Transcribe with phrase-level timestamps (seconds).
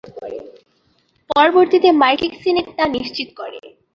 [1.29, 3.59] পরবর্তীতে মার্কিন সিনেট তা নিশ্চিত করে।